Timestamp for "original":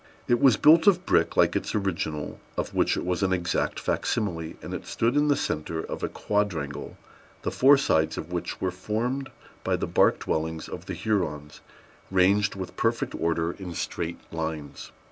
1.75-2.39